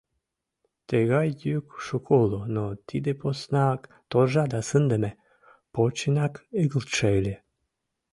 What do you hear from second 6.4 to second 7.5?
игылтше ыле.